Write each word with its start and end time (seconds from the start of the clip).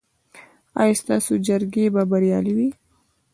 ایا 0.81 0.93
ستاسو 1.01 1.33
جرګې 1.47 1.85
به 1.93 2.01
بریالۍ 2.11 2.53
وي؟ 2.57 2.69